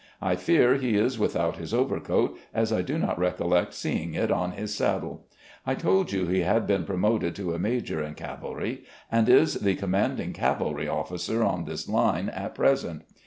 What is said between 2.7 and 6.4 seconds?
I do not recollect seeing it on his saddle. I told you he